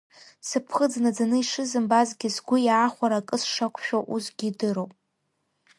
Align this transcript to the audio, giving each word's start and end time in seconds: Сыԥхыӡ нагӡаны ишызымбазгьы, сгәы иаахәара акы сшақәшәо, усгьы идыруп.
Сыԥхыӡ 0.47 0.93
нагӡаны 1.03 1.37
ишызымбазгьы, 1.39 2.29
сгәы 2.35 2.57
иаахәара 2.67 3.17
акы 3.19 3.37
сшақәшәо, 3.41 3.99
усгьы 4.15 4.45
идыруп. 4.49 4.91